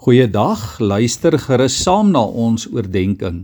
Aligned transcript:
Goeiedag, 0.00 0.78
luister 0.80 1.34
gerus 1.36 1.74
saam 1.76 2.08
na 2.14 2.22
ons 2.24 2.62
oordeenking. 2.72 3.42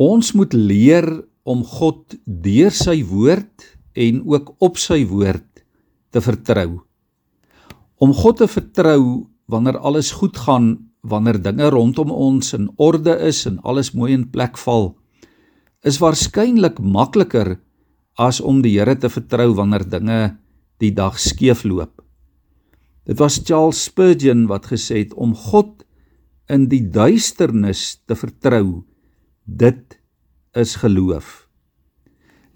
Ons 0.00 0.30
moet 0.32 0.54
leer 0.56 1.04
om 1.44 1.60
God 1.68 2.14
deur 2.24 2.72
sy 2.72 3.02
woord 3.04 3.66
en 3.92 4.22
ook 4.24 4.54
op 4.64 4.80
sy 4.80 5.02
woord 5.10 5.60
te 6.16 6.22
vertrou. 6.24 6.78
Om 8.00 8.14
God 8.16 8.40
te 8.40 8.48
vertrou 8.48 9.26
wanneer 9.52 9.76
alles 9.84 10.14
goed 10.16 10.40
gaan, 10.46 10.72
wanneer 11.04 11.42
dinge 11.44 11.68
rondom 11.76 12.08
ons 12.08 12.56
in 12.56 12.70
orde 12.80 13.18
is 13.20 13.42
en 13.52 13.60
alles 13.68 13.92
mooi 13.92 14.14
in 14.16 14.24
plek 14.32 14.56
val, 14.64 14.94
is 15.84 16.00
waarskynlik 16.00 16.80
makliker 16.80 17.58
as 18.16 18.40
om 18.40 18.64
die 18.64 18.78
Here 18.78 18.96
te 18.96 19.12
vertrou 19.12 19.52
wanneer 19.60 19.84
dinge 19.84 20.20
die 20.80 20.94
dag 20.96 21.20
skeefloop. 21.20 22.05
Dit 23.06 23.20
was 23.22 23.38
Charles 23.44 23.84
Spurgeon 23.86 24.48
wat 24.50 24.66
gesê 24.72 25.04
het 25.04 25.14
om 25.14 25.34
God 25.34 25.84
in 26.50 26.66
die 26.70 26.82
duisternis 26.90 28.02
te 28.06 28.18
vertrou. 28.18 28.82
Dit 29.46 30.00
is 30.58 30.74
geloof. 30.82 31.46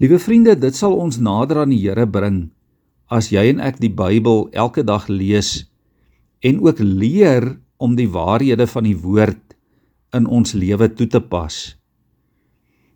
Liewe 0.03 0.19
vriende, 0.19 0.57
dit 0.59 0.75
sal 0.75 0.97
ons 0.99 1.21
nader 1.23 1.63
aan 1.63 1.71
die 1.71 1.79
Here 1.79 2.07
bring 2.07 2.49
as 3.11 3.29
jy 3.31 3.45
en 3.51 3.59
ek 3.63 3.79
die 3.83 3.91
Bybel 3.91 4.47
elke 4.55 4.83
dag 4.87 5.07
lees 5.11 5.67
en 6.43 6.59
ook 6.63 6.79
leer 6.79 7.53
om 7.79 7.95
die 7.99 8.09
waarhede 8.11 8.67
van 8.67 8.87
die 8.87 8.95
woord 8.97 9.55
in 10.15 10.27
ons 10.27 10.55
lewe 10.55 10.87
toe 10.95 11.07
te 11.07 11.19
pas. 11.19 11.75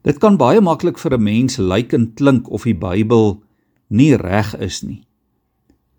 Dit 0.08 0.20
kan 0.24 0.40
baie 0.40 0.60
maklik 0.64 1.00
vir 1.00 1.16
'n 1.16 1.24
mens 1.24 1.58
lyk 1.60 1.94
en 1.94 2.12
klink 2.16 2.52
of 2.52 2.64
die 2.64 2.76
Bybel 2.76 3.44
nie 3.90 4.16
reg 4.16 4.56
is 4.60 4.84
nie 4.84 5.06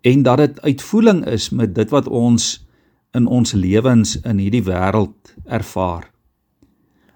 en 0.01 0.23
dat 0.23 0.37
dit 0.37 0.61
uitvoering 0.61 1.25
is 1.25 1.49
met 1.49 1.75
dit 1.75 1.89
wat 1.89 2.07
ons 2.07 2.67
in 3.17 3.27
ons 3.27 3.53
lewens 3.53 4.17
in 4.21 4.37
hierdie 4.37 4.63
wêreld 4.63 5.33
ervaar. 5.45 6.11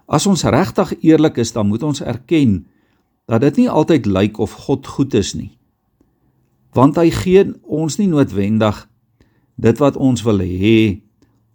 As 0.06 0.26
ons 0.26 0.44
regtig 0.44 0.94
eerlik 1.00 1.38
is, 1.40 1.52
dan 1.52 1.68
moet 1.70 1.82
ons 1.82 2.02
erken 2.02 2.64
dat 3.30 3.40
dit 3.40 3.62
nie 3.62 3.70
altyd 3.70 4.06
lyk 4.06 4.38
of 4.42 4.52
God 4.66 4.86
goed 4.86 5.14
is 5.14 5.32
nie. 5.38 5.52
Want 6.76 6.96
hy 6.96 7.10
gee 7.14 7.46
ons 7.62 7.98
nie 8.00 8.08
noodwendig 8.10 8.88
dit 9.62 9.78
wat 9.78 9.96
ons 9.96 10.24
wil 10.26 10.42
hê 10.42 11.02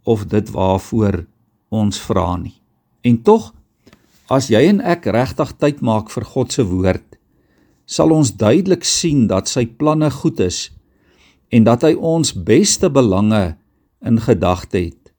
of 0.08 0.25
dit 0.31 0.50
waarvoor 0.53 1.25
ons 1.73 2.00
vra 2.08 2.38
nie. 2.39 2.56
En 3.03 3.19
tog 3.22 3.52
as 4.31 4.50
jy 4.52 4.64
en 4.69 4.80
ek 4.84 5.09
regtig 5.12 5.53
tyd 5.59 5.84
maak 5.84 6.09
vir 6.14 6.25
God 6.28 6.53
se 6.56 6.64
woord, 6.67 7.06
sal 7.88 8.12
ons 8.16 8.34
duidelik 8.36 8.84
sien 8.88 9.28
dat 9.31 9.47
sy 9.52 9.66
planne 9.66 10.09
goed 10.12 10.41
is 10.44 10.67
en 11.50 11.64
dat 11.67 11.86
hy 11.88 11.94
ons 11.95 12.34
beste 12.34 12.90
belange 12.92 13.56
in 14.03 14.20
gedagte 14.22 14.80
het. 14.90 15.12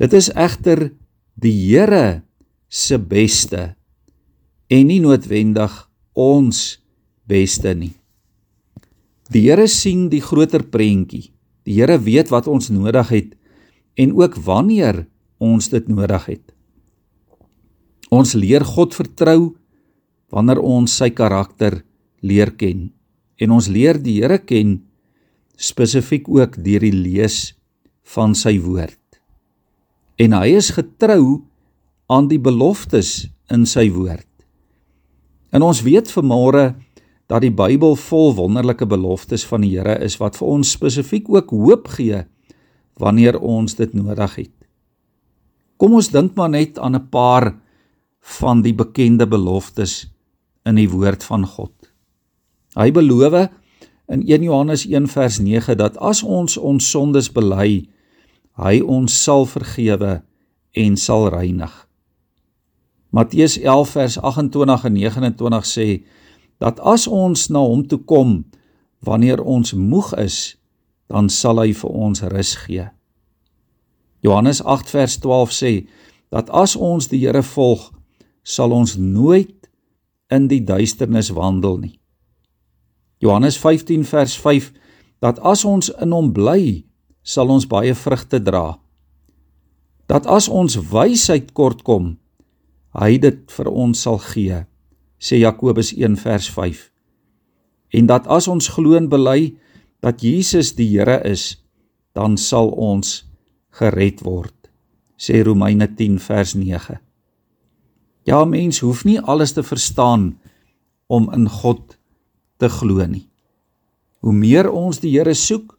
Dit 0.00 0.14
is 0.16 0.30
egter 0.34 0.90
die 1.38 1.54
Here 1.54 2.24
se 2.68 2.98
beste 2.98 3.74
en 4.70 4.88
nie 4.90 5.00
noodwendig 5.02 5.74
ons 6.18 6.80
beste 7.30 7.74
nie. 7.78 7.94
Die 9.30 9.46
Here 9.46 9.68
sien 9.70 10.08
die 10.10 10.22
groter 10.22 10.64
prentjie. 10.66 11.30
Die 11.64 11.78
Here 11.78 11.98
weet 12.02 12.32
wat 12.34 12.50
ons 12.50 12.70
nodig 12.74 13.12
het 13.14 13.30
en 13.94 14.16
ook 14.18 14.36
wanneer 14.42 15.04
ons 15.38 15.70
dit 15.70 15.86
nodig 15.88 16.26
het. 16.26 16.44
Ons 18.10 18.34
leer 18.34 18.64
God 18.66 18.94
vertrou 18.94 19.54
wanneer 20.34 20.60
ons 20.60 20.90
sy 20.90 21.10
karakter 21.14 21.82
leer 22.24 22.50
ken 22.58 22.90
en 23.38 23.54
ons 23.54 23.70
leer 23.70 24.00
die 24.02 24.18
Here 24.20 24.40
ken 24.42 24.80
spesifiek 25.56 26.28
ook 26.28 26.58
deur 26.64 26.80
die 26.80 26.94
lees 26.94 27.54
van 28.14 28.34
sy 28.34 28.58
woord. 28.60 28.98
En 30.18 30.34
hy 30.36 30.54
is 30.54 30.74
getrou 30.76 31.42
aan 32.06 32.28
die 32.28 32.38
beloftes 32.38 33.26
in 33.52 33.66
sy 33.66 33.88
woord. 33.92 34.28
En 35.54 35.62
ons 35.62 35.82
weet 35.86 36.10
vanmôre 36.10 36.74
dat 37.30 37.42
die 37.44 37.54
Bybel 37.54 37.96
vol 37.96 38.34
wonderlike 38.36 38.86
beloftes 38.86 39.46
van 39.48 39.64
die 39.64 39.72
Here 39.76 39.96
is 40.04 40.18
wat 40.20 40.36
vir 40.38 40.50
ons 40.58 40.74
spesifiek 40.76 41.30
ook 41.32 41.54
hoop 41.54 41.88
gee 41.96 42.24
wanneer 43.00 43.38
ons 43.40 43.74
dit 43.78 43.94
nodig 43.96 44.36
het. 44.42 44.52
Kom 45.80 45.96
ons 45.98 46.10
dink 46.12 46.36
maar 46.38 46.52
net 46.52 46.78
aan 46.78 46.94
'n 46.94 47.08
paar 47.10 47.54
van 48.40 48.62
die 48.62 48.74
bekende 48.74 49.26
beloftes 49.26 50.06
in 50.64 50.74
die 50.74 50.88
woord 50.88 51.24
van 51.24 51.46
God. 51.46 51.72
Hy 52.76 52.90
beloof 52.90 53.50
in 54.08 54.22
1 54.26 54.42
Johannes 54.42 54.86
1 54.86 55.08
vers 55.08 55.38
9 55.38 55.76
dat 55.76 55.96
as 55.98 56.22
ons 56.22 56.56
ons 56.56 56.90
sondes 56.90 57.30
bely, 57.32 57.88
hy 58.60 58.80
ons 58.80 59.22
sal 59.22 59.46
vergewe 59.46 60.22
en 60.72 60.96
sal 60.96 61.28
reinig. 61.32 61.72
Matteus 63.14 63.58
11 63.58 63.90
vers 63.90 64.18
28 64.18 64.84
en 64.84 64.94
29 64.98 65.66
sê 65.66 65.88
dat 66.58 66.80
as 66.80 67.06
ons 67.06 67.48
na 67.48 67.62
hom 67.62 67.86
toe 67.86 68.00
kom 68.02 68.42
wanneer 69.04 69.42
ons 69.42 69.72
moeg 69.72 70.12
is, 70.18 70.56
dan 71.06 71.28
sal 71.28 71.60
hy 71.62 71.72
vir 71.76 71.90
ons 71.90 72.22
rus 72.32 72.54
gee. 72.64 72.86
Johannes 74.24 74.62
8 74.64 74.90
vers 74.90 75.18
12 75.20 75.52
sê 75.52 75.72
dat 76.32 76.50
as 76.50 76.76
ons 76.76 77.10
die 77.12 77.20
Here 77.22 77.42
volg, 77.44 77.90
sal 78.42 78.72
ons 78.72 78.96
nooit 78.96 79.68
in 80.32 80.48
die 80.48 80.62
duisternis 80.64 81.30
wandel 81.36 81.78
nie. 81.78 81.96
Johannes 83.24 83.56
15 83.58 84.04
vers 84.04 84.36
5 84.36 84.72
dat 85.24 85.38
as 85.40 85.64
ons 85.64 85.88
in 86.04 86.12
hom 86.12 86.28
bly, 86.36 86.84
sal 87.24 87.48
ons 87.48 87.64
baie 87.64 87.94
vrugte 87.96 88.40
dra. 88.44 88.76
Dat 90.04 90.28
as 90.28 90.50
ons 90.52 90.76
wysheid 90.92 91.54
kortkom, 91.56 92.18
hy 92.92 93.16
dit 93.22 93.40
vir 93.56 93.70
ons 93.72 93.96
sal 93.96 94.20
gee, 94.20 94.58
sê 95.16 95.40
Jakobus 95.40 95.94
1 95.96 96.18
vers 96.20 96.50
5. 96.52 96.82
En 97.96 98.10
dat 98.10 98.28
as 98.28 98.50
ons 98.52 98.68
glo 98.76 98.98
en 98.98 99.08
bely 99.08 99.54
dat 100.04 100.20
Jesus 100.20 100.74
die 100.76 100.90
Here 100.92 101.22
is, 101.24 101.56
dan 102.12 102.36
sal 102.36 102.68
ons 102.76 103.22
gered 103.80 104.20
word, 104.26 104.68
sê 105.16 105.40
Romeine 105.46 105.88
10 105.88 106.20
vers 106.20 106.52
9. 106.60 107.00
Ja, 108.28 108.44
mens 108.44 108.84
hoef 108.84 109.06
nie 109.08 109.16
alles 109.20 109.56
te 109.56 109.64
verstaan 109.64 110.34
om 111.08 111.32
in 111.32 111.48
God 111.48 111.96
te 112.58 112.68
glo 112.70 113.04
nie. 113.06 113.26
Hoe 114.24 114.32
meer 114.32 114.70
ons 114.70 115.00
die 115.02 115.12
Here 115.12 115.34
soek, 115.34 115.74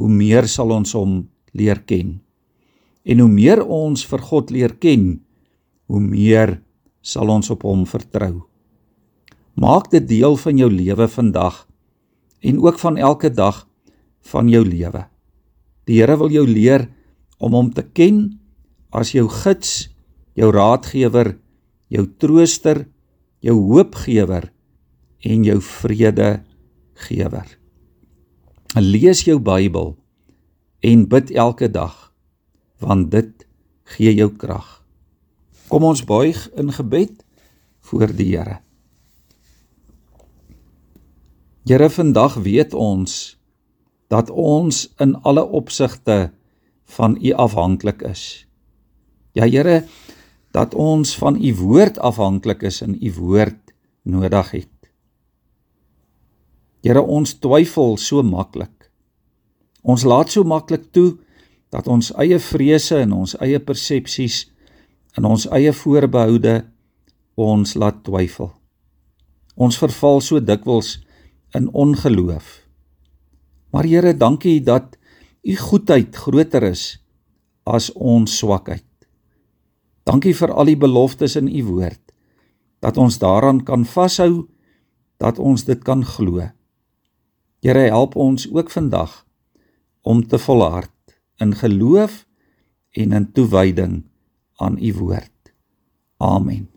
hoe 0.00 0.08
meer 0.08 0.48
sal 0.50 0.72
ons 0.74 0.94
hom 0.96 1.20
leer 1.54 1.82
ken. 1.86 2.16
En 3.04 3.20
hoe 3.22 3.30
meer 3.30 3.62
ons 3.62 4.04
vir 4.08 4.22
God 4.22 4.50
leer 4.54 4.74
ken, 4.80 5.20
hoe 5.90 6.00
meer 6.00 6.56
sal 7.02 7.30
ons 7.34 7.50
op 7.52 7.66
hom 7.66 7.84
vertrou. 7.86 8.46
Maak 9.58 9.90
dit 9.92 10.04
deel 10.08 10.36
van 10.40 10.58
jou 10.58 10.70
lewe 10.72 11.08
vandag 11.10 11.66
en 12.42 12.58
ook 12.62 12.78
van 12.80 12.96
elke 12.96 13.30
dag 13.30 13.66
van 14.32 14.48
jou 14.48 14.62
lewe. 14.64 15.04
Die 15.86 16.00
Here 16.00 16.16
wil 16.18 16.30
jou 16.30 16.46
leer 16.46 16.88
om 17.42 17.54
hom 17.54 17.70
te 17.74 17.82
ken 17.82 18.38
as 18.94 19.12
jou 19.14 19.26
gids, 19.28 19.90
jou 20.38 20.50
raadgewer, 20.54 21.36
jou 21.92 22.06
trooster, 22.18 22.86
jou 23.42 23.58
hoopgewer 23.58 24.48
en 25.22 25.44
jou 25.46 25.58
vredegewer. 25.62 27.58
Lees 28.78 29.24
jou 29.26 29.38
Bybel 29.40 29.94
en 30.82 31.08
bid 31.08 31.30
elke 31.30 31.70
dag 31.70 32.12
want 32.82 33.10
dit 33.12 33.46
gee 33.94 34.14
jou 34.14 34.30
krag. 34.34 34.82
Kom 35.70 35.86
ons 35.86 36.02
buig 36.04 36.38
in 36.58 36.72
gebed 36.74 37.22
voor 37.86 38.10
die 38.16 38.32
Here. 38.34 38.58
Here 41.62 41.88
vandag 41.90 42.40
weet 42.42 42.74
ons 42.74 43.36
dat 44.10 44.30
ons 44.30 44.88
in 45.00 45.14
alle 45.22 45.44
opsigte 45.44 46.32
van 46.96 47.16
U 47.16 47.32
afhanklik 47.32 48.02
is. 48.02 48.46
Ja 49.32 49.46
Here, 49.46 49.84
dat 50.52 50.74
ons 50.74 51.14
van 51.16 51.38
U 51.38 51.54
woord 51.62 51.98
afhanklik 51.98 52.66
is 52.68 52.82
en 52.84 52.98
U 52.98 53.12
woord 53.16 53.72
nodig 54.02 54.50
het. 54.50 54.71
Here 56.82 57.02
ons 57.02 57.36
twyfel 57.38 57.96
so 57.96 58.22
maklik. 58.26 58.90
Ons 59.82 60.02
laat 60.06 60.32
so 60.34 60.42
maklik 60.42 60.88
toe 60.94 61.14
dat 61.70 61.86
ons 61.88 62.10
eie 62.20 62.38
vrese 62.42 62.98
en 63.04 63.14
ons 63.22 63.36
eie 63.42 63.60
persepsies 63.62 64.44
en 65.18 65.28
ons 65.30 65.46
eie 65.54 65.72
voorbehoude 65.72 66.56
ons 67.38 67.74
laat 67.78 68.02
twyfel. 68.04 68.50
Ons 69.54 69.78
verval 69.78 70.20
so 70.24 70.40
dikwels 70.40 70.98
in 71.54 71.68
ongeloof. 71.70 72.62
Maar 73.72 73.88
Here, 73.88 74.12
dankie 74.12 74.60
dat 74.60 74.98
u 75.42 75.56
goedheid 75.56 76.16
groter 76.16 76.62
is 76.62 76.98
as 77.64 77.92
ons 77.94 78.38
swakheid. 78.38 78.84
Dankie 80.04 80.34
vir 80.34 80.50
al 80.50 80.66
die 80.66 80.76
beloftes 80.76 81.36
in 81.38 81.48
u 81.48 81.62
woord 81.70 82.00
dat 82.82 82.98
ons 82.98 83.20
daaraan 83.22 83.62
kan 83.62 83.86
vashou 83.86 84.48
dat 85.22 85.38
ons 85.38 85.62
dit 85.64 85.78
kan 85.86 86.02
glo. 86.02 86.42
Here 87.62 87.78
help 87.94 88.16
ons 88.18 88.48
ook 88.50 88.70
vandag 88.74 89.12
om 90.02 90.26
te 90.26 90.38
volhard 90.38 90.90
in 91.38 91.54
geloof 91.54 92.24
en 92.90 93.12
in 93.12 93.32
toewyding 93.32 94.02
aan 94.58 94.78
u 94.82 94.92
woord. 94.94 95.54
Amen. 96.16 96.71